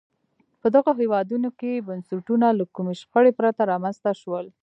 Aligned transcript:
په 0.61 0.67
دغو 0.75 0.91
هېوادونو 1.01 1.49
کې 1.59 1.85
بنسټونه 1.87 2.47
له 2.59 2.65
کومې 2.75 2.93
شخړې 3.01 3.31
پرته 3.39 3.61
رامنځته 3.71 4.11
شول. 4.21 4.45